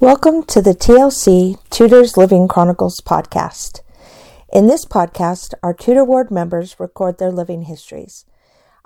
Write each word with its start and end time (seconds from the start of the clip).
Welcome 0.00 0.44
to 0.44 0.62
the 0.62 0.70
TLC 0.70 1.58
Tutors 1.68 2.16
Living 2.16 2.48
Chronicles 2.48 3.02
podcast. 3.02 3.82
In 4.50 4.66
this 4.66 4.86
podcast, 4.86 5.52
our 5.62 5.74
Tutor 5.74 6.06
Ward 6.06 6.30
members 6.30 6.80
record 6.80 7.18
their 7.18 7.30
living 7.30 7.64
histories. 7.64 8.24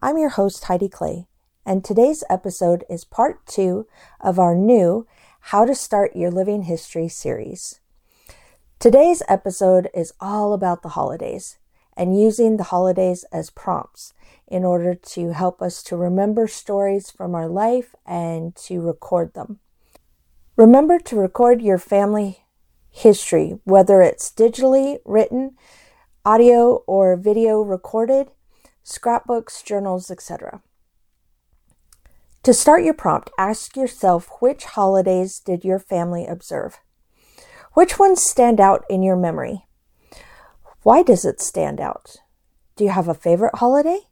I'm 0.00 0.18
your 0.18 0.30
host, 0.30 0.64
Heidi 0.64 0.88
Clay, 0.88 1.28
and 1.64 1.84
today's 1.84 2.24
episode 2.28 2.82
is 2.90 3.04
part 3.04 3.46
two 3.46 3.86
of 4.20 4.40
our 4.40 4.56
new 4.56 5.06
How 5.38 5.64
to 5.64 5.76
Start 5.76 6.16
Your 6.16 6.32
Living 6.32 6.62
History 6.62 7.06
series. 7.06 7.78
Today's 8.80 9.22
episode 9.28 9.90
is 9.94 10.12
all 10.18 10.52
about 10.52 10.82
the 10.82 10.90
holidays 10.90 11.58
and 11.96 12.20
using 12.20 12.56
the 12.56 12.64
holidays 12.64 13.24
as 13.30 13.50
prompts 13.50 14.14
in 14.48 14.64
order 14.64 14.96
to 14.96 15.32
help 15.32 15.62
us 15.62 15.80
to 15.84 15.96
remember 15.96 16.48
stories 16.48 17.08
from 17.08 17.36
our 17.36 17.46
life 17.46 17.94
and 18.04 18.56
to 18.56 18.80
record 18.80 19.34
them. 19.34 19.60
Remember 20.56 21.00
to 21.00 21.16
record 21.16 21.60
your 21.62 21.78
family 21.78 22.44
history, 22.88 23.58
whether 23.64 24.02
it's 24.02 24.30
digitally 24.30 24.98
written, 25.04 25.56
audio 26.24 26.84
or 26.86 27.16
video 27.16 27.60
recorded, 27.60 28.28
scrapbooks, 28.84 29.62
journals, 29.62 30.12
etc. 30.12 30.62
To 32.44 32.54
start 32.54 32.84
your 32.84 32.94
prompt, 32.94 33.32
ask 33.36 33.76
yourself 33.76 34.30
which 34.40 34.64
holidays 34.64 35.40
did 35.40 35.64
your 35.64 35.80
family 35.80 36.24
observe? 36.24 36.78
Which 37.72 37.98
ones 37.98 38.22
stand 38.22 38.60
out 38.60 38.84
in 38.88 39.02
your 39.02 39.16
memory? 39.16 39.66
Why 40.84 41.02
does 41.02 41.24
it 41.24 41.40
stand 41.40 41.80
out? 41.80 42.18
Do 42.76 42.84
you 42.84 42.90
have 42.90 43.08
a 43.08 43.14
favorite 43.14 43.56
holiday? 43.56 44.02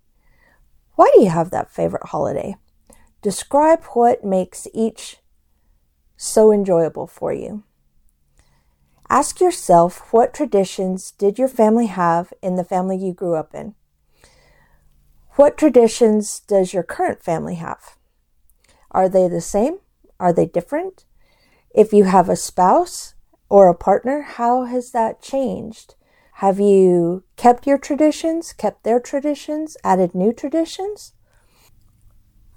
Why 0.97 1.09
do 1.15 1.23
you 1.23 1.29
have 1.29 1.51
that 1.51 1.71
favorite 1.71 2.07
holiday? 2.07 2.57
Describe 3.21 3.85
what 3.93 4.25
makes 4.25 4.67
each 4.75 5.19
so 6.23 6.53
enjoyable 6.53 7.07
for 7.09 7.33
you. 7.33 7.65
Ask 9.11 9.41
yourself 9.41 10.13
what 10.13 10.33
traditions 10.33 11.11
did 11.11 11.37
your 11.37 11.49
family 11.49 11.87
have 11.87 12.33
in 12.41 12.55
the 12.55 12.65
family 12.65 12.97
you 12.97 13.13
grew 13.13 13.35
up 13.35 13.55
in? 13.55 13.75
What 15.33 15.59
traditions 15.59 16.39
does 16.39 16.73
your 16.73 16.85
current 16.85 17.23
family 17.23 17.57
have? 17.57 17.97
Are 18.93 19.09
they 19.09 19.27
the 19.27 19.41
same? 19.41 19.79
Are 20.21 20.33
they 20.33 20.47
different? 20.47 21.05
If 21.75 21.93
you 21.93 22.05
have 22.05 22.29
a 22.29 22.37
spouse 22.37 23.15
or 23.49 23.69
a 23.69 23.75
partner, 23.75 24.23
how 24.23 24.65
has 24.65 24.93
that 24.93 25.23
changed? 25.23 25.97
Have 26.35 26.61
you 26.61 27.25
kept 27.37 27.67
your 27.67 27.79
traditions, 27.79 28.53
kept 28.53 28.85
their 28.85 29.01
traditions, 29.01 29.77
added 29.83 30.15
new 30.15 30.33
traditions? 30.33 31.15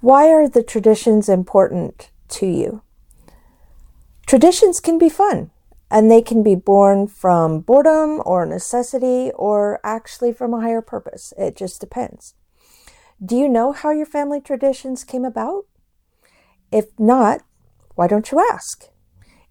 Why 0.00 0.28
are 0.28 0.48
the 0.48 0.62
traditions 0.62 1.28
important 1.28 2.10
to 2.28 2.46
you? 2.46 2.82
Traditions 4.26 4.80
can 4.80 4.98
be 4.98 5.08
fun 5.08 5.52
and 5.88 6.10
they 6.10 6.20
can 6.20 6.42
be 6.42 6.56
born 6.56 7.06
from 7.06 7.60
boredom 7.60 8.20
or 8.26 8.44
necessity 8.44 9.30
or 9.36 9.78
actually 9.84 10.32
from 10.32 10.52
a 10.52 10.60
higher 10.60 10.82
purpose. 10.82 11.32
It 11.38 11.56
just 11.56 11.80
depends. 11.80 12.34
Do 13.24 13.36
you 13.36 13.48
know 13.48 13.70
how 13.70 13.92
your 13.92 14.04
family 14.04 14.40
traditions 14.40 15.04
came 15.04 15.24
about? 15.24 15.66
If 16.72 16.86
not, 16.98 17.42
why 17.94 18.08
don't 18.08 18.32
you 18.32 18.44
ask? 18.52 18.88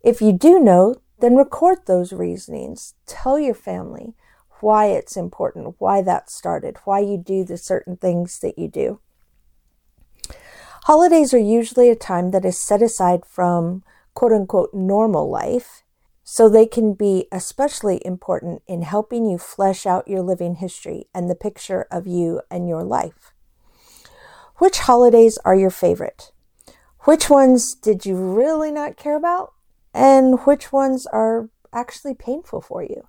If 0.04 0.22
you 0.22 0.34
do 0.34 0.60
know, 0.60 0.96
then 1.20 1.38
record 1.38 1.80
those 1.86 2.12
reasonings. 2.12 2.96
Tell 3.06 3.40
your 3.40 3.56
family 3.56 4.14
why 4.60 4.88
it's 4.88 5.16
important, 5.16 5.76
why 5.80 6.02
that 6.02 6.30
started, 6.30 6.78
why 6.84 7.00
you 7.00 7.18
do 7.18 7.46
the 7.46 7.58
certain 7.58 7.96
things 7.96 8.40
that 8.40 8.60
you 8.60 8.68
do. 8.68 9.00
Holidays 10.84 11.34
are 11.34 11.40
usually 11.40 11.90
a 11.90 11.96
time 11.96 12.32
that 12.32 12.46
is 12.46 12.58
set 12.58 12.82
aside 12.82 13.26
from 13.26 13.84
quote 14.16 14.32
unquote 14.32 14.74
normal 14.74 15.30
life, 15.30 15.84
so 16.24 16.50
they 16.50 16.66
can 16.66 16.94
be 16.96 17.28
especially 17.32 18.02
important 18.04 18.64
in 18.68 18.82
helping 18.82 19.26
you 19.26 19.38
flesh 19.38 19.86
out 19.86 20.08
your 20.08 20.24
living 20.24 20.56
history 20.56 21.06
and 21.14 21.30
the 21.30 21.36
picture 21.36 21.86
of 21.92 22.08
you 22.08 22.42
and 22.50 22.68
your 22.68 22.84
life. 22.84 23.32
Which 24.58 24.80
holidays 24.80 25.38
are 25.46 25.56
your 25.56 25.70
favorite? 25.70 26.32
Which 27.02 27.30
ones 27.30 27.76
did 27.76 28.06
you 28.06 28.16
really 28.16 28.72
not 28.72 28.98
care 28.98 29.16
about? 29.16 29.54
And 29.94 30.40
which 30.46 30.72
ones 30.72 31.06
are 31.08 31.50
actually 31.72 32.16
painful 32.16 32.62
for 32.62 32.82
you? 32.82 33.08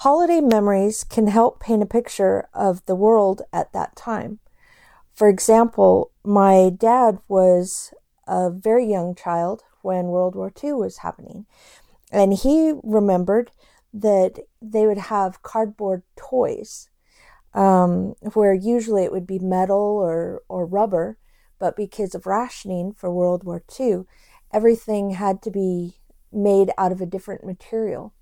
Holiday 0.00 0.40
memories 0.40 1.04
can 1.04 1.28
help 1.28 1.60
paint 1.60 1.82
a 1.82 1.86
picture 1.86 2.48
of 2.52 2.84
the 2.86 2.96
world 2.96 3.42
at 3.52 3.72
that 3.72 3.94
time. 3.96 4.40
For 5.14 5.28
example, 5.28 6.10
my 6.24 6.70
dad 6.70 7.18
was 7.28 7.94
a 8.26 8.50
very 8.50 8.86
young 8.86 9.14
child 9.14 9.62
when 9.82 10.06
World 10.06 10.34
War 10.34 10.52
II 10.62 10.74
was 10.74 10.98
happening. 10.98 11.46
And 12.10 12.32
he 12.32 12.74
remembered 12.82 13.50
that 13.92 14.38
they 14.60 14.86
would 14.86 14.98
have 14.98 15.42
cardboard 15.42 16.02
toys, 16.16 16.88
um, 17.54 18.14
where 18.34 18.52
usually 18.52 19.04
it 19.04 19.12
would 19.12 19.26
be 19.26 19.38
metal 19.38 19.76
or, 19.76 20.42
or 20.48 20.66
rubber, 20.66 21.18
but 21.58 21.76
because 21.76 22.14
of 22.14 22.26
rationing 22.26 22.92
for 22.92 23.10
World 23.10 23.44
War 23.44 23.62
II, 23.78 24.02
everything 24.52 25.10
had 25.10 25.40
to 25.42 25.50
be 25.50 25.94
made 26.32 26.70
out 26.76 26.92
of 26.92 27.00
a 27.00 27.06
different 27.06 27.44
material. 27.44 28.12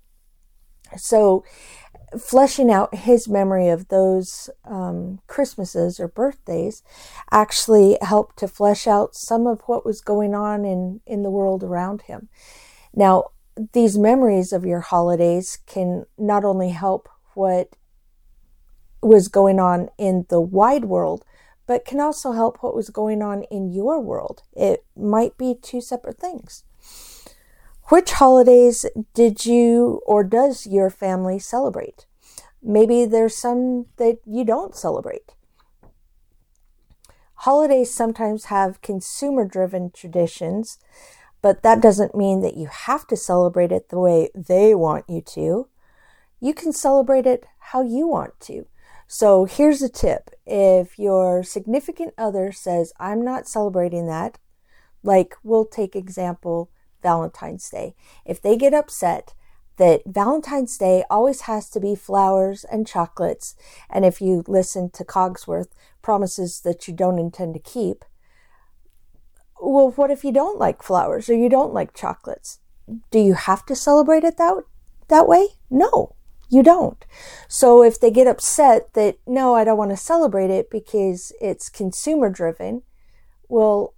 So 0.97 1.43
fleshing 2.19 2.71
out 2.71 2.95
his 2.95 3.27
memory 3.27 3.67
of 3.69 3.87
those 3.89 4.49
um, 4.63 5.19
Christmases 5.27 5.99
or 5.99 6.07
birthdays 6.07 6.83
actually 7.31 7.97
helped 8.01 8.37
to 8.39 8.47
flesh 8.47 8.87
out 8.87 9.15
some 9.15 9.47
of 9.47 9.61
what 9.65 9.85
was 9.85 10.01
going 10.01 10.33
on 10.33 10.65
in, 10.65 11.01
in 11.05 11.23
the 11.23 11.29
world 11.29 11.63
around 11.63 12.03
him. 12.03 12.29
Now, 12.93 13.31
these 13.73 13.97
memories 13.97 14.51
of 14.53 14.65
your 14.65 14.81
holidays 14.81 15.59
can 15.65 16.05
not 16.17 16.43
only 16.43 16.69
help 16.69 17.09
what 17.33 17.75
was 19.01 19.27
going 19.27 19.59
on 19.59 19.89
in 19.97 20.25
the 20.29 20.41
wide 20.41 20.85
world, 20.85 21.23
but 21.67 21.85
can 21.85 21.99
also 21.99 22.31
help 22.31 22.61
what 22.61 22.75
was 22.75 22.89
going 22.89 23.21
on 23.21 23.43
in 23.43 23.71
your 23.71 23.99
world. 23.99 24.43
It 24.53 24.85
might 24.95 25.37
be 25.37 25.55
two 25.61 25.81
separate 25.81 26.19
things. 26.19 26.63
Which 27.89 28.13
holidays 28.13 28.85
did 29.13 29.45
you 29.45 30.01
or 30.07 30.23
does 30.23 30.65
your 30.65 30.89
family 30.89 31.37
celebrate? 31.37 32.07
Maybe 32.63 33.05
there's 33.05 33.37
some 33.37 33.85
that 33.97 34.17
you 34.25 34.43
don't 34.43 34.75
celebrate. 34.75 35.35
Holidays 37.39 37.93
sometimes 37.93 38.45
have 38.45 38.81
consumer 38.81 39.45
driven 39.45 39.91
traditions, 39.91 40.79
but 41.43 41.61
that 41.61 41.79
doesn't 41.79 42.15
mean 42.15 42.41
that 42.41 42.57
you 42.57 42.65
have 42.65 43.05
to 43.05 43.15
celebrate 43.15 43.71
it 43.71 43.89
the 43.89 43.99
way 43.99 44.29
they 44.33 44.73
want 44.73 45.05
you 45.07 45.21
to. 45.21 45.67
You 46.39 46.55
can 46.55 46.73
celebrate 46.73 47.27
it 47.27 47.45
how 47.59 47.83
you 47.83 48.07
want 48.07 48.39
to. 48.41 48.65
So 49.07 49.45
here's 49.45 49.83
a 49.83 49.89
tip. 49.89 50.31
If 50.47 50.97
your 50.97 51.43
significant 51.43 52.15
other 52.17 52.51
says, 52.51 52.93
I'm 52.99 53.23
not 53.23 53.47
celebrating 53.47 54.07
that, 54.07 54.39
like 55.03 55.35
we'll 55.43 55.65
take 55.65 55.95
example 55.95 56.71
Valentine's 57.05 57.69
Day. 57.69 57.93
If 58.25 58.41
they 58.41 58.57
get 58.57 58.73
upset 58.73 59.35
that 59.77 60.01
Valentine's 60.07 60.75
Day 60.77 61.03
always 61.07 61.41
has 61.41 61.69
to 61.69 61.79
be 61.79 61.93
flowers 61.95 62.63
and 62.63 62.87
chocolates, 62.87 63.55
and 63.89 64.03
if 64.03 64.21
you 64.21 64.43
listen 64.47 64.89
to 64.91 65.03
Cogsworth, 65.03 65.71
promises 66.01 66.61
that 66.61 66.87
you 66.87 66.93
don't 66.95 67.19
intend 67.19 67.53
to 67.53 67.59
keep, 67.59 68.03
well, 69.61 69.91
what 69.91 70.11
if 70.11 70.23
you 70.23 70.31
don't 70.31 70.59
like 70.59 70.81
flowers 70.81 71.29
or 71.29 71.35
you 71.35 71.49
don't 71.49 71.73
like 71.73 71.93
chocolates? 71.93 72.59
Do 73.11 73.19
you 73.19 73.33
have 73.33 73.65
to 73.67 73.75
celebrate 73.75 74.23
it 74.23 74.37
that, 74.37 74.63
that 75.07 75.27
way? 75.27 75.47
No, 75.69 76.15
you 76.49 76.63
don't. 76.63 77.03
So 77.47 77.83
if 77.83 77.99
they 77.99 78.11
get 78.11 78.27
upset 78.27 78.93
that, 78.93 79.17
no, 79.27 79.55
I 79.55 79.63
don't 79.63 79.77
want 79.77 79.91
to 79.91 79.97
celebrate 79.97 80.49
it 80.49 80.69
because 80.69 81.31
it's 81.41 81.69
consumer 81.69 82.29
driven, 82.29 82.83
well, 83.49 83.94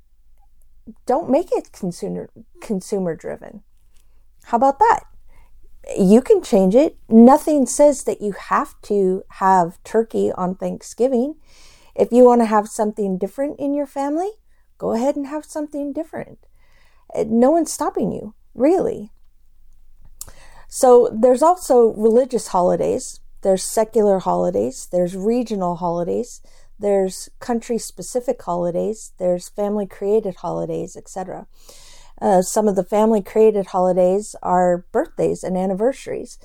don't 1.05 1.29
make 1.29 1.51
it 1.51 1.71
consumer 1.71 2.29
consumer 2.61 3.15
driven. 3.15 3.63
How 4.45 4.57
about 4.57 4.79
that? 4.79 5.03
You 5.97 6.21
can 6.21 6.41
change 6.41 6.75
it. 6.75 6.97
Nothing 7.07 7.65
says 7.65 8.03
that 8.03 8.21
you 8.21 8.33
have 8.33 8.79
to 8.83 9.23
have 9.29 9.81
turkey 9.83 10.31
on 10.31 10.55
Thanksgiving. 10.55 11.35
If 11.95 12.11
you 12.11 12.23
want 12.23 12.41
to 12.41 12.45
have 12.45 12.67
something 12.67 13.17
different 13.17 13.59
in 13.59 13.73
your 13.73 13.87
family, 13.87 14.31
go 14.77 14.91
ahead 14.91 15.15
and 15.15 15.27
have 15.27 15.45
something 15.45 15.93
different. 15.93 16.39
Uh, 17.13 17.25
no 17.27 17.51
one's 17.51 17.71
stopping 17.71 18.11
you, 18.11 18.35
really. 18.53 19.11
So 20.67 21.09
there's 21.13 21.41
also 21.41 21.93
religious 21.93 22.47
holidays, 22.47 23.21
there's 23.41 23.63
secular 23.63 24.19
holidays, 24.19 24.87
there's 24.91 25.15
regional 25.15 25.77
holidays, 25.77 26.41
there's 26.79 27.29
country 27.39 27.77
specific 27.77 28.41
holidays, 28.41 29.13
there's 29.17 29.49
family 29.49 29.87
created 29.87 30.35
holidays, 30.35 30.95
etc. 30.95 31.47
Uh, 32.21 32.41
some 32.41 32.67
of 32.67 32.75
the 32.75 32.83
family 32.83 33.21
created 33.21 33.67
holidays 33.67 34.35
are 34.41 34.85
birthdays 34.91 35.43
and 35.43 35.57
anniversaries. 35.57 36.39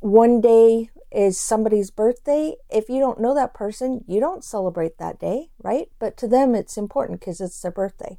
One 0.00 0.40
day 0.40 0.90
is 1.10 1.40
somebody's 1.40 1.90
birthday. 1.90 2.54
If 2.70 2.88
you 2.88 2.98
don't 2.98 3.20
know 3.20 3.34
that 3.34 3.54
person, 3.54 4.04
you 4.06 4.20
don't 4.20 4.44
celebrate 4.44 4.98
that 4.98 5.18
day, 5.18 5.50
right? 5.62 5.88
But 5.98 6.16
to 6.18 6.28
them, 6.28 6.54
it's 6.54 6.76
important 6.76 7.20
because 7.20 7.40
it's 7.40 7.60
their 7.60 7.70
birthday. 7.70 8.18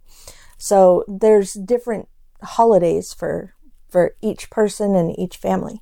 So 0.57 1.05
there's 1.07 1.53
different 1.53 2.07
holidays 2.41 3.13
for 3.13 3.53
for 3.89 4.15
each 4.21 4.49
person 4.49 4.95
and 4.95 5.17
each 5.17 5.37
family. 5.37 5.81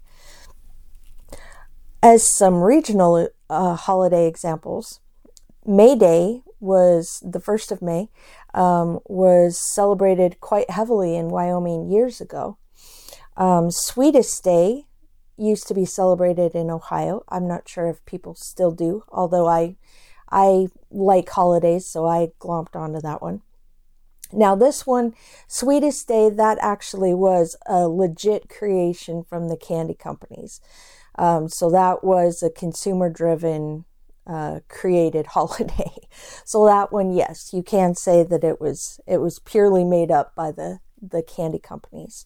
As 2.01 2.33
some 2.33 2.61
regional 2.61 3.27
uh, 3.49 3.75
holiday 3.75 4.27
examples, 4.27 5.01
May 5.67 5.95
Day 5.95 6.43
was 6.61 7.21
the 7.23 7.41
first 7.41 7.71
of 7.71 7.81
May 7.81 8.09
um, 8.53 8.99
was 9.05 9.59
celebrated 9.59 10.39
quite 10.39 10.69
heavily 10.69 11.15
in 11.15 11.29
Wyoming 11.29 11.91
years 11.91 12.21
ago. 12.21 12.57
Um, 13.35 13.69
Sweetest 13.69 14.43
Day 14.43 14.85
used 15.37 15.67
to 15.67 15.73
be 15.73 15.85
celebrated 15.85 16.55
in 16.55 16.71
Ohio. 16.71 17.23
I'm 17.29 17.47
not 17.47 17.67
sure 17.67 17.87
if 17.87 18.03
people 18.05 18.33
still 18.33 18.71
do, 18.71 19.03
although 19.09 19.47
I 19.47 19.75
I 20.29 20.67
like 20.89 21.29
holidays, 21.29 21.85
so 21.85 22.05
I 22.05 22.31
glomped 22.39 22.75
onto 22.75 22.99
that 23.01 23.21
one. 23.21 23.41
Now, 24.33 24.55
this 24.55 24.85
one, 24.85 25.13
Sweetest 25.47 26.07
Day, 26.07 26.29
that 26.29 26.57
actually 26.61 27.13
was 27.13 27.55
a 27.65 27.87
legit 27.87 28.49
creation 28.49 29.23
from 29.23 29.47
the 29.47 29.55
candy 29.55 29.93
companies. 29.93 30.59
Um, 31.15 31.47
so 31.47 31.69
that 31.69 32.03
was 32.03 32.43
a 32.43 32.49
consumer 32.49 33.09
driven 33.09 33.85
uh, 34.27 34.59
created 34.67 35.27
holiday. 35.37 35.91
So 36.45 36.65
that 36.65 36.91
one, 36.91 37.13
yes, 37.13 37.51
you 37.53 37.63
can 37.63 37.95
say 37.95 38.23
that 38.23 38.43
it 38.43 38.59
was 38.61 38.99
it 39.07 39.17
was 39.17 39.39
purely 39.39 39.83
made 39.83 40.11
up 40.11 40.35
by 40.35 40.51
the 40.51 40.79
the 41.01 41.23
candy 41.23 41.59
companies. 41.59 42.25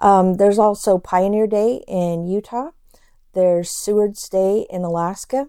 Um, 0.00 0.34
there's 0.34 0.58
also 0.58 0.98
Pioneer 0.98 1.46
Day 1.46 1.82
in 1.88 2.26
Utah. 2.26 2.70
There's 3.34 3.70
Seward's 3.70 4.28
Day 4.28 4.66
in 4.70 4.82
Alaska. 4.82 5.48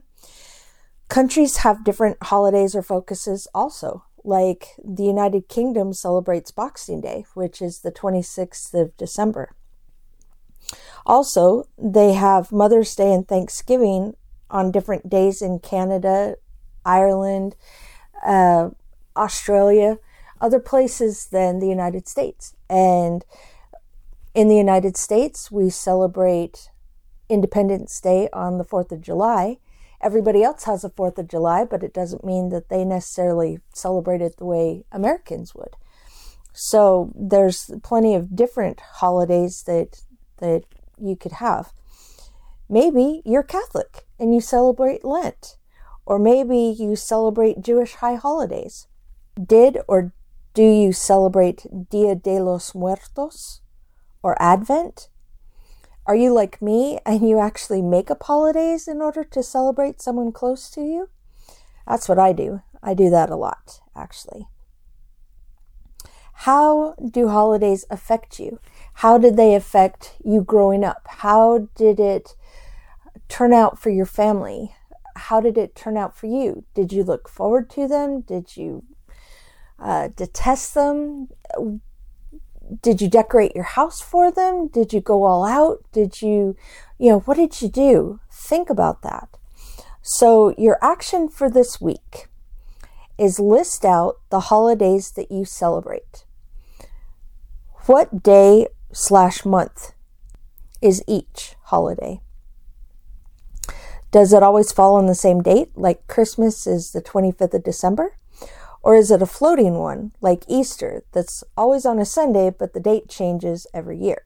Countries 1.08 1.58
have 1.58 1.84
different 1.84 2.18
holidays 2.24 2.76
or 2.76 2.82
focuses 2.82 3.48
also. 3.54 4.06
Like 4.24 4.76
the 4.84 5.04
United 5.04 5.48
Kingdom 5.48 5.94
celebrates 5.94 6.52
Boxing 6.52 7.02
Day, 7.02 7.26
which 7.34 7.62
is 7.62 7.80
the 7.80 7.92
26th 7.92 8.74
of 8.74 8.96
December. 8.98 9.56
Also, 11.06 11.68
they 11.78 12.14
have 12.14 12.52
Mother's 12.52 12.94
Day 12.96 13.14
and 13.14 13.28
Thanksgiving 13.28 14.16
on 14.50 14.72
different 14.72 15.10
days 15.10 15.42
in 15.42 15.60
Canada, 15.60 16.36
Ireland, 16.86 17.56
uh, 18.26 18.70
Australia, 19.16 19.98
other 20.42 20.60
places 20.60 21.28
than 21.28 21.60
the 21.60 21.68
United 21.68 22.08
States. 22.08 22.56
And 22.70 23.26
in 24.34 24.48
the 24.48 24.56
United 24.56 24.96
States, 24.96 25.52
we 25.52 25.70
celebrate 25.70 26.70
Independence 27.28 28.00
Day 28.00 28.30
on 28.34 28.58
the 28.58 28.66
4th 28.66 28.92
of 28.92 29.02
July. 29.02 29.58
Everybody 30.02 30.44
else 30.44 30.64
has 30.64 30.84
a 30.84 30.90
4th 30.90 31.18
of 31.18 31.28
July, 31.28 31.66
but 31.66 31.84
it 31.84 31.94
doesn't 31.94 32.24
mean 32.24 32.50
that 32.50 32.70
they 32.70 32.86
necessarily 32.86 33.60
celebrate 33.74 34.22
it 34.22 34.38
the 34.38 34.46
way 34.46 34.86
Americans 34.92 35.54
would. 35.54 35.76
So 36.54 37.12
there's 37.16 37.70
plenty 37.84 38.16
of 38.16 38.36
different 38.36 38.80
holidays 38.80 39.64
that 39.64 40.02
that 40.40 40.64
you 40.98 41.16
could 41.16 41.34
have. 41.34 41.74
Maybe 42.70 43.24
you're 43.26 43.44
Catholic 43.44 44.06
and 44.20 44.34
you 44.34 44.42
celebrate 44.42 45.04
Lent, 45.04 45.58
or 46.06 46.20
maybe 46.20 46.58
you 46.58 46.96
celebrate 46.96 47.62
Jewish 47.62 47.96
high 47.96 48.16
holidays. 48.16 48.88
Did 49.44 49.80
or 49.88 50.14
do 50.54 50.64
you 50.64 50.94
celebrate 50.94 51.66
Dia 51.90 52.16
de 52.16 52.40
los 52.40 52.76
Muertos 52.76 53.62
or 54.22 54.40
Advent? 54.42 55.10
Are 56.06 56.16
you 56.16 56.34
like 56.34 56.62
me 56.62 57.00
and 57.06 57.28
you 57.28 57.40
actually 57.40 57.82
make 57.82 58.12
up 58.12 58.24
holidays 58.24 58.88
in 58.88 59.02
order 59.02 59.24
to 59.24 59.44
celebrate 59.44 60.02
someone 60.02 60.32
close 60.32 60.70
to 60.72 60.82
you? 60.82 61.10
That's 61.88 62.08
what 62.08 62.20
I 62.20 62.34
do. 62.34 62.62
I 62.84 62.94
do 62.94 63.10
that 63.10 63.30
a 63.30 63.36
lot, 63.36 63.82
actually. 63.96 64.48
How 66.44 66.96
do 67.00 67.28
holidays 67.28 67.86
affect 67.90 68.40
you? 68.40 68.60
How 68.96 69.18
did 69.18 69.38
they 69.38 69.56
affect 69.56 70.16
you 70.24 70.42
growing 70.42 70.84
up? 70.84 71.06
How 71.08 71.68
did 71.76 72.00
it 72.00 72.36
turn 73.30 73.54
out 73.54 73.80
for 73.80 73.90
your 73.90 74.06
family? 74.06 74.76
How 75.16 75.40
did 75.40 75.58
it 75.58 75.76
turn 75.76 75.96
out 75.96 76.18
for 76.18 76.28
you? 76.28 76.66
Did 76.74 76.92
you 76.92 77.04
look 77.04 77.30
forward 77.30 77.70
to 77.72 77.88
them? 77.88 78.22
Did 78.22 78.58
you 78.58 78.84
uh, 79.78 80.10
detest 80.16 80.74
them? 80.74 81.30
Did 82.82 83.02
you 83.02 83.08
decorate 83.08 83.56
your 83.56 83.64
house 83.64 84.02
for 84.02 84.32
them? 84.32 84.68
Did 84.68 84.92
you 84.92 85.02
go 85.02 85.24
all 85.24 85.46
out? 85.46 85.84
Did 85.92 86.22
you, 86.22 86.56
you 86.98 87.10
know, 87.10 87.20
what 87.22 87.38
did 87.38 87.62
you 87.62 87.70
do? 87.70 88.20
Think 88.32 88.70
about 88.70 89.02
that. 89.04 89.30
So, 90.02 90.54
your 90.58 90.78
action 90.82 91.30
for 91.30 91.50
this 91.50 91.80
week 91.80 92.28
is 93.18 93.40
list 93.40 93.84
out 93.84 94.18
the 94.30 94.40
holidays 94.40 95.12
that 95.12 95.32
you 95.32 95.46
celebrate. 95.46 96.26
What 97.86 98.24
day 98.24 98.68
slash 98.94 99.46
month 99.46 99.94
is 100.82 101.04
each 101.08 101.56
holiday? 101.64 102.22
Does 104.12 104.34
it 104.34 104.42
always 104.42 104.72
fall 104.72 104.96
on 104.96 105.06
the 105.06 105.16
same 105.16 105.42
date, 105.42 105.72
like 105.76 106.08
Christmas 106.08 106.66
is 106.66 106.92
the 106.92 107.02
25th 107.02 107.54
of 107.54 107.64
December? 107.64 108.18
Or 108.82 108.96
is 108.96 109.12
it 109.12 109.22
a 109.22 109.28
floating 109.28 109.76
one, 109.76 110.14
like 110.22 110.46
Easter, 110.48 111.04
that's 111.12 111.44
always 111.56 111.86
on 111.86 112.00
a 112.00 112.06
Sunday, 112.06 112.50
but 112.50 112.74
the 112.74 112.80
date 112.80 113.08
changes 113.08 113.68
every 113.74 113.98
year? 113.98 114.26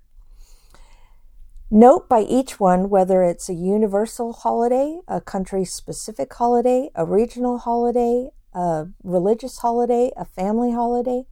Note 1.69 2.07
by 2.07 2.21
each 2.21 2.59
one 2.59 2.87
whether 2.89 3.23
it's 3.23 3.49
a 3.49 3.53
universal 3.55 4.31
holiday, 4.31 4.99
a 5.07 5.19
country 5.19 5.65
specific 5.65 6.31
holiday, 6.33 6.89
a 6.93 7.03
regional 7.03 7.57
holiday, 7.57 8.29
a 8.53 8.85
religious 9.03 9.57
holiday, 9.57 10.11
a 10.15 10.23
family 10.23 10.71
holiday. 10.71 11.25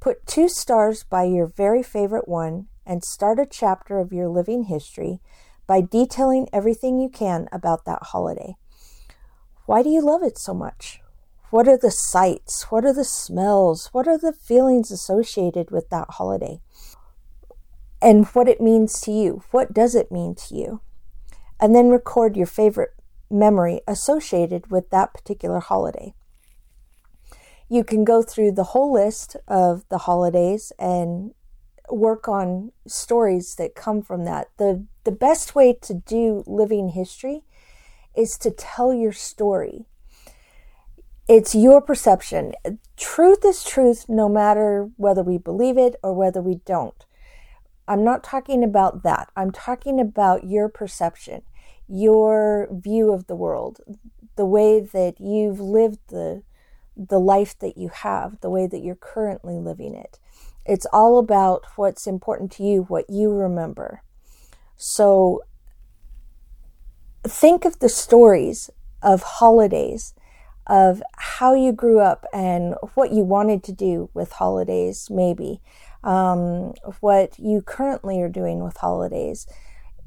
Put 0.00 0.26
two 0.26 0.48
stars 0.48 1.04
by 1.04 1.22
your 1.22 1.46
very 1.46 1.82
favorite 1.84 2.28
one 2.28 2.66
and 2.84 3.04
start 3.04 3.38
a 3.38 3.46
chapter 3.46 4.00
of 4.00 4.12
your 4.12 4.28
living 4.28 4.64
history 4.64 5.20
by 5.66 5.80
detailing 5.80 6.48
everything 6.52 6.98
you 6.98 7.08
can 7.08 7.48
about 7.52 7.84
that 7.84 8.02
holiday. 8.02 8.56
Why 9.66 9.82
do 9.82 9.88
you 9.88 10.02
love 10.02 10.22
it 10.22 10.38
so 10.38 10.52
much? 10.52 11.00
What 11.50 11.68
are 11.68 11.78
the 11.78 11.90
sights? 11.90 12.66
What 12.70 12.84
are 12.84 12.92
the 12.92 13.04
smells? 13.04 13.88
What 13.92 14.08
are 14.08 14.18
the 14.18 14.32
feelings 14.32 14.90
associated 14.90 15.70
with 15.70 15.88
that 15.90 16.10
holiday? 16.10 16.60
And 18.02 18.26
what 18.28 18.48
it 18.48 18.60
means 18.60 19.00
to 19.02 19.12
you. 19.12 19.42
What 19.50 19.72
does 19.72 19.94
it 19.94 20.12
mean 20.12 20.34
to 20.34 20.54
you? 20.54 20.80
And 21.60 21.74
then 21.74 21.88
record 21.88 22.36
your 22.36 22.46
favorite 22.46 22.90
memory 23.30 23.80
associated 23.86 24.70
with 24.70 24.90
that 24.90 25.14
particular 25.14 25.60
holiday. 25.60 26.14
You 27.68 27.84
can 27.84 28.04
go 28.04 28.22
through 28.22 28.52
the 28.52 28.64
whole 28.64 28.92
list 28.92 29.36
of 29.48 29.88
the 29.88 29.98
holidays 29.98 30.72
and 30.78 31.32
work 31.88 32.28
on 32.28 32.72
stories 32.86 33.54
that 33.56 33.74
come 33.74 34.02
from 34.02 34.24
that. 34.24 34.48
The 34.58 34.84
the 35.04 35.12
best 35.12 35.54
way 35.54 35.72
to 35.82 35.94
do 35.94 36.42
living 36.46 36.90
history 36.90 37.44
is 38.16 38.36
to 38.38 38.50
tell 38.50 38.92
your 38.92 39.12
story. 39.12 39.86
It's 41.28 41.54
your 41.54 41.80
perception. 41.80 42.52
Truth 42.96 43.44
is 43.44 43.64
truth 43.64 44.06
no 44.08 44.28
matter 44.28 44.90
whether 44.96 45.22
we 45.22 45.38
believe 45.38 45.78
it 45.78 45.96
or 46.02 46.14
whether 46.14 46.42
we 46.42 46.56
don't. 46.66 47.06
I'm 47.86 48.04
not 48.04 48.24
talking 48.24 48.62
about 48.62 49.02
that. 49.02 49.30
I'm 49.36 49.50
talking 49.50 50.00
about 50.00 50.44
your 50.44 50.68
perception, 50.68 51.42
your 51.88 52.68
view 52.70 53.12
of 53.12 53.26
the 53.26 53.36
world, 53.36 53.80
the 54.36 54.46
way 54.46 54.80
that 54.80 55.20
you've 55.20 55.60
lived 55.60 55.98
the 56.08 56.42
the 56.96 57.18
life 57.18 57.58
that 57.58 57.76
you 57.76 57.88
have, 57.88 58.40
the 58.40 58.50
way 58.50 58.68
that 58.68 58.78
you're 58.78 58.94
currently 58.94 59.54
living 59.54 59.96
it. 59.96 60.20
It's 60.64 60.86
all 60.92 61.18
about 61.18 61.64
what's 61.74 62.06
important 62.06 62.52
to 62.52 62.62
you, 62.62 62.82
what 62.82 63.10
you 63.10 63.32
remember. 63.32 64.02
So 64.76 65.42
think 67.22 67.64
of 67.64 67.78
the 67.78 67.88
stories 67.88 68.70
of 69.02 69.22
holidays, 69.22 70.14
of 70.66 71.02
how 71.16 71.54
you 71.54 71.72
grew 71.72 72.00
up 72.00 72.26
and 72.32 72.74
what 72.94 73.12
you 73.12 73.22
wanted 73.22 73.62
to 73.64 73.72
do 73.72 74.10
with 74.14 74.32
holidays, 74.32 75.08
maybe, 75.10 75.60
um, 76.02 76.74
what 77.00 77.38
you 77.38 77.62
currently 77.62 78.20
are 78.20 78.28
doing 78.28 78.62
with 78.62 78.78
holidays. 78.78 79.46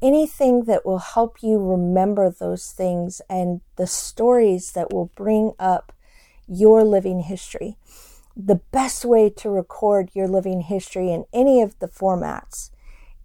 Anything 0.01 0.65
that 0.65 0.85
will 0.85 0.99
help 0.99 1.41
you 1.41 1.57
remember 1.57 2.29
those 2.29 2.71
things 2.71 3.21
and 3.29 3.61
the 3.77 3.87
stories 3.87 4.73
that 4.73 4.93
will 4.93 5.11
bring 5.15 5.53
up 5.59 5.91
your 6.47 6.83
living 6.83 7.21
history 7.21 7.77
the 8.37 8.61
best 8.71 9.03
way 9.03 9.29
to 9.31 9.49
record 9.49 10.11
your 10.13 10.27
living 10.27 10.61
history 10.61 11.11
in 11.11 11.25
any 11.33 11.61
of 11.61 11.77
the 11.79 11.87
formats 11.87 12.69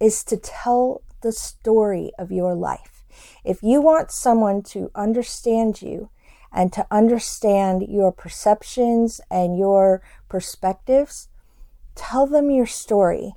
is 0.01 0.25
to 0.25 0.39
tell 0.39 1.03
the 1.23 1.33
story 1.33 2.13
of 2.19 2.31
your 2.31 2.55
life. 2.55 3.05
If 3.45 3.63
you 3.63 3.81
want 3.81 4.11
someone 4.11 4.63
to 4.65 4.91
understand 4.95 5.83
you 5.83 6.11
and 6.53 6.73
to 6.73 6.87
understand 6.91 7.87
your 7.89 8.13
perceptions 8.13 9.21
and 9.31 9.57
your 9.59 10.03
perspectives, 10.29 11.29
tell 11.95 12.27
them 12.27 12.51
your 12.51 12.67
story. 12.67 13.35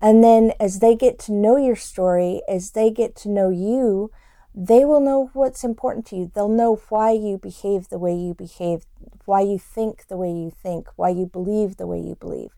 And 0.00 0.22
then 0.22 0.52
as 0.60 0.78
they 0.78 0.94
get 0.94 1.18
to 1.20 1.32
know 1.32 1.56
your 1.56 1.76
story, 1.76 2.40
as 2.48 2.70
they 2.70 2.90
get 2.90 3.16
to 3.16 3.28
know 3.28 3.50
you, 3.50 4.10
they 4.54 4.84
will 4.84 5.00
know 5.00 5.30
what's 5.34 5.64
important 5.64 6.06
to 6.06 6.16
you. 6.16 6.30
They'll 6.34 6.48
know 6.48 6.80
why 6.88 7.12
you 7.12 7.38
behave 7.38 7.88
the 7.88 7.98
way 7.98 8.14
you 8.14 8.34
behave, 8.34 8.86
why 9.24 9.40
you 9.42 9.58
think 9.58 10.06
the 10.08 10.16
way 10.16 10.30
you 10.30 10.50
think, 10.50 10.88
why 10.96 11.10
you 11.10 11.26
believe 11.26 11.76
the 11.76 11.86
way 11.86 12.00
you 12.00 12.16
believe. 12.16 12.50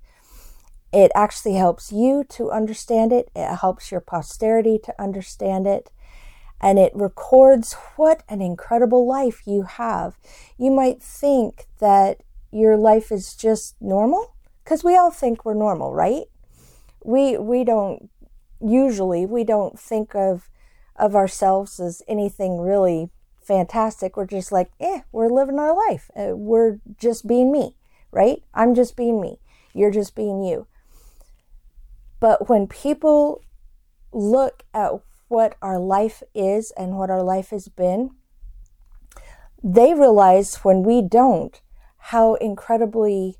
It 0.92 1.12
actually 1.14 1.54
helps 1.54 1.92
you 1.92 2.24
to 2.30 2.50
understand 2.50 3.12
it, 3.12 3.30
it 3.36 3.56
helps 3.56 3.90
your 3.92 4.00
posterity 4.00 4.78
to 4.84 5.00
understand 5.00 5.66
it, 5.66 5.90
and 6.60 6.78
it 6.78 6.92
records 6.94 7.74
what 7.96 8.22
an 8.28 8.42
incredible 8.42 9.06
life 9.06 9.42
you 9.46 9.62
have. 9.62 10.18
You 10.58 10.70
might 10.70 11.02
think 11.02 11.66
that 11.78 12.22
your 12.50 12.76
life 12.76 13.12
is 13.12 13.34
just 13.34 13.76
normal 13.80 14.34
because 14.64 14.82
we 14.82 14.96
all 14.96 15.10
think 15.10 15.44
we're 15.44 15.54
normal, 15.54 15.94
right? 15.94 16.24
We 17.04 17.38
we 17.38 17.64
don't 17.64 18.10
usually 18.60 19.24
we 19.26 19.44
don't 19.44 19.78
think 19.78 20.14
of 20.14 20.50
of 20.96 21.14
ourselves 21.14 21.80
as 21.80 22.02
anything 22.08 22.60
really 22.60 23.10
fantastic. 23.40 24.16
We're 24.16 24.26
just 24.26 24.52
like, 24.52 24.70
eh, 24.78 25.00
we're 25.10 25.28
living 25.28 25.58
our 25.58 25.74
life. 25.88 26.10
Uh, 26.14 26.36
we're 26.36 26.78
just 26.98 27.26
being 27.26 27.50
me, 27.50 27.74
right? 28.12 28.42
I'm 28.54 28.74
just 28.74 28.96
being 28.96 29.20
me. 29.20 29.38
You're 29.72 29.90
just 29.90 30.14
being 30.14 30.42
you. 30.42 30.66
But 32.20 32.48
when 32.48 32.66
people 32.66 33.42
look 34.12 34.64
at 34.74 34.92
what 35.28 35.56
our 35.62 35.78
life 35.78 36.22
is 36.34 36.72
and 36.76 36.98
what 36.98 37.10
our 37.10 37.22
life 37.22 37.50
has 37.50 37.68
been, 37.68 38.10
they 39.62 39.94
realize 39.94 40.56
when 40.56 40.82
we 40.82 41.02
don't 41.02 41.60
how 41.98 42.34
incredibly 42.34 43.36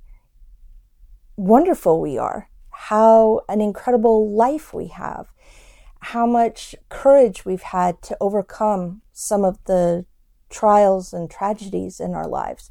wonderful 1.36 2.00
we 2.00 2.18
are, 2.18 2.48
how 2.70 3.40
an 3.48 3.60
incredible 3.60 4.34
life 4.34 4.72
we 4.72 4.88
have, 4.88 5.26
how 6.00 6.26
much 6.26 6.74
courage 6.88 7.44
we've 7.44 7.62
had 7.62 8.00
to 8.02 8.16
overcome 8.20 9.02
some 9.12 9.44
of 9.44 9.62
the 9.64 10.04
trials 10.48 11.12
and 11.12 11.30
tragedies 11.30 12.00
in 12.00 12.14
our 12.14 12.26
lives. 12.26 12.70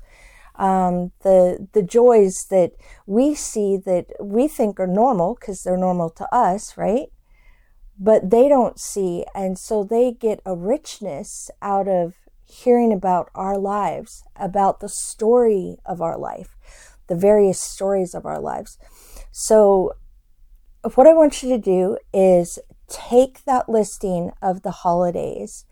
Um, 0.59 1.13
the 1.23 1.69
the 1.71 1.81
joys 1.81 2.45
that 2.49 2.73
we 3.07 3.33
see 3.33 3.77
that 3.77 4.07
we 4.21 4.49
think 4.49 4.79
are 4.79 4.87
normal 4.87 5.37
because 5.39 5.63
they're 5.63 5.77
normal 5.77 6.09
to 6.11 6.27
us, 6.35 6.77
right? 6.77 7.07
But 7.97 8.29
they 8.29 8.49
don't 8.49 8.77
see, 8.79 9.25
and 9.33 9.57
so 9.57 9.83
they 9.83 10.11
get 10.11 10.41
a 10.45 10.55
richness 10.55 11.49
out 11.61 11.87
of 11.87 12.15
hearing 12.45 12.91
about 12.91 13.29
our 13.35 13.57
lives, 13.57 14.23
about 14.35 14.79
the 14.79 14.89
story 14.89 15.77
of 15.85 16.01
our 16.01 16.17
life, 16.17 16.57
the 17.07 17.15
various 17.15 17.61
stories 17.61 18.13
of 18.13 18.25
our 18.25 18.39
lives. 18.39 18.77
So, 19.31 19.93
what 20.95 21.07
I 21.07 21.13
want 21.13 21.41
you 21.41 21.49
to 21.49 21.57
do 21.57 21.97
is 22.13 22.59
take 22.89 23.45
that 23.45 23.69
listing 23.69 24.31
of 24.41 24.63
the 24.63 24.71
holidays 24.71 25.65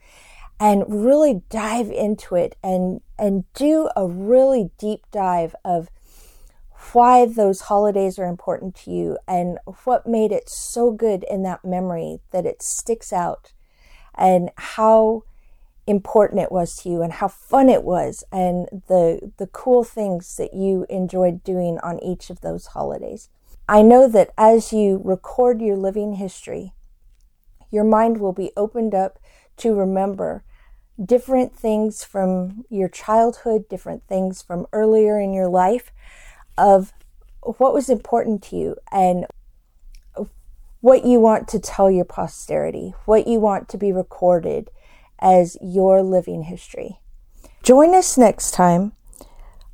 and 0.59 0.83
really 0.87 1.43
dive 1.49 1.91
into 1.91 2.35
it 2.35 2.55
and 2.63 3.01
and 3.19 3.51
do 3.53 3.89
a 3.95 4.07
really 4.07 4.71
deep 4.77 5.01
dive 5.11 5.55
of 5.63 5.89
why 6.93 7.25
those 7.25 7.61
holidays 7.61 8.17
are 8.19 8.27
important 8.27 8.75
to 8.75 8.91
you 8.91 9.17
and 9.27 9.57
what 9.83 10.07
made 10.07 10.31
it 10.31 10.47
so 10.49 10.91
good 10.91 11.25
in 11.29 11.43
that 11.43 11.65
memory 11.65 12.19
that 12.31 12.45
it 12.45 12.61
sticks 12.61 13.11
out 13.11 13.53
and 14.15 14.51
how 14.57 15.23
important 15.85 16.41
it 16.41 16.51
was 16.51 16.75
to 16.75 16.89
you 16.89 17.01
and 17.01 17.13
how 17.13 17.27
fun 17.27 17.69
it 17.69 17.83
was 17.83 18.23
and 18.31 18.67
the 18.87 19.31
the 19.37 19.47
cool 19.47 19.83
things 19.83 20.35
that 20.35 20.53
you 20.53 20.85
enjoyed 20.89 21.43
doing 21.43 21.79
on 21.81 22.03
each 22.03 22.29
of 22.29 22.41
those 22.41 22.67
holidays. 22.67 23.29
I 23.69 23.81
know 23.81 24.07
that 24.07 24.31
as 24.37 24.71
you 24.71 25.01
record 25.03 25.61
your 25.61 25.77
living 25.77 26.13
history, 26.13 26.73
your 27.71 27.83
mind 27.83 28.19
will 28.19 28.33
be 28.33 28.51
opened 28.55 28.93
up 28.93 29.19
to 29.57 29.73
remember 29.73 30.43
different 31.03 31.55
things 31.55 32.03
from 32.03 32.65
your 32.69 32.89
childhood, 32.89 33.69
different 33.69 34.03
things 34.07 34.41
from 34.41 34.65
earlier 34.73 35.19
in 35.19 35.33
your 35.33 35.47
life 35.47 35.91
of 36.57 36.93
what 37.41 37.73
was 37.73 37.89
important 37.89 38.41
to 38.43 38.55
you 38.55 38.75
and 38.91 39.25
what 40.81 41.05
you 41.05 41.19
want 41.19 41.47
to 41.49 41.59
tell 41.59 41.89
your 41.89 42.05
posterity, 42.05 42.93
what 43.05 43.27
you 43.27 43.39
want 43.39 43.69
to 43.69 43.77
be 43.77 43.91
recorded 43.91 44.69
as 45.19 45.57
your 45.61 46.01
living 46.01 46.43
history. 46.43 46.99
Join 47.63 47.95
us 47.95 48.17
next 48.17 48.51
time 48.51 48.93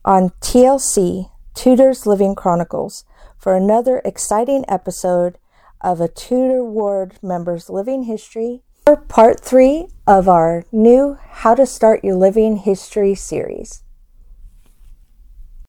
on 0.05 0.29
TLC 0.41 1.29
Tudor's 1.53 2.05
Living 2.05 2.35
Chronicles 2.35 3.05
for 3.37 3.55
another 3.55 4.01
exciting 4.05 4.65
episode 4.67 5.37
of 5.81 5.99
a 5.99 6.07
Tudor 6.07 6.63
Ward 6.63 7.15
member's 7.21 7.69
living 7.69 8.03
history, 8.03 8.61
part 8.97 9.39
three 9.39 9.87
of 10.05 10.27
our 10.27 10.65
new 10.69 11.17
How 11.29 11.55
to 11.55 11.65
Start 11.65 12.03
Your 12.03 12.15
Living 12.15 12.57
History 12.57 13.15
series. 13.15 13.81